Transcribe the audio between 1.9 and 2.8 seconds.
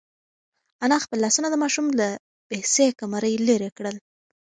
له بې